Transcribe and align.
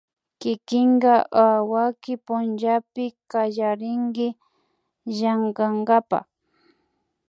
kikinka 0.41 1.13
awaki 1.45 2.13
pullapi 2.25 3.05
kallarinki 3.31 4.27
llankakapak 5.11 6.25